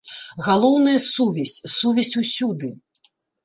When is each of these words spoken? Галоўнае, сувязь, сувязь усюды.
Галоўнае, 0.47 0.95
сувязь, 1.09 1.55
сувязь 1.77 2.13
усюды. 2.25 2.69